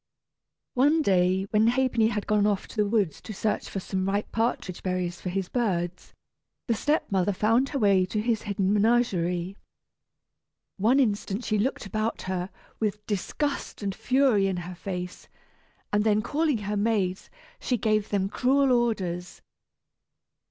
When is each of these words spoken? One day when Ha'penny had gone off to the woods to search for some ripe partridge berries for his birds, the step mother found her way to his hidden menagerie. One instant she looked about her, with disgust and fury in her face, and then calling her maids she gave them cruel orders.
One 0.73 1.03
day 1.03 1.43
when 1.51 1.67
Ha'penny 1.67 2.07
had 2.07 2.25
gone 2.25 2.47
off 2.47 2.67
to 2.69 2.75
the 2.75 2.87
woods 2.87 3.21
to 3.21 3.35
search 3.35 3.69
for 3.69 3.79
some 3.79 4.09
ripe 4.09 4.31
partridge 4.31 4.81
berries 4.81 5.21
for 5.21 5.29
his 5.29 5.47
birds, 5.47 6.11
the 6.65 6.73
step 6.73 7.11
mother 7.11 7.31
found 7.31 7.69
her 7.69 7.77
way 7.77 8.07
to 8.07 8.19
his 8.19 8.41
hidden 8.41 8.73
menagerie. 8.73 9.57
One 10.77 10.99
instant 10.99 11.43
she 11.45 11.59
looked 11.59 11.85
about 11.85 12.23
her, 12.23 12.49
with 12.79 13.05
disgust 13.05 13.83
and 13.83 13.93
fury 13.93 14.47
in 14.47 14.57
her 14.65 14.73
face, 14.73 15.27
and 15.93 16.03
then 16.03 16.23
calling 16.23 16.57
her 16.65 16.75
maids 16.75 17.29
she 17.59 17.77
gave 17.77 18.09
them 18.09 18.27
cruel 18.27 18.71
orders. 18.71 19.43